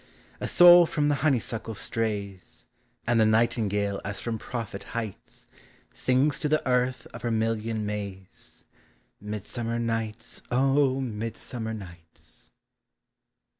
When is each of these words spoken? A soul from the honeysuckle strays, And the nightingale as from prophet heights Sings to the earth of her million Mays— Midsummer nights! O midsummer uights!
A 0.39 0.47
soul 0.47 0.87
from 0.87 1.09
the 1.09 1.13
honeysuckle 1.21 1.75
strays, 1.75 2.65
And 3.05 3.21
the 3.21 3.25
nightingale 3.27 4.01
as 4.03 4.19
from 4.19 4.39
prophet 4.39 4.81
heights 4.97 5.47
Sings 5.93 6.39
to 6.39 6.49
the 6.49 6.67
earth 6.67 7.05
of 7.13 7.21
her 7.21 7.29
million 7.29 7.85
Mays— 7.85 8.65
Midsummer 9.21 9.77
nights! 9.77 10.41
O 10.49 10.99
midsummer 11.01 11.73
uights! 11.75 12.49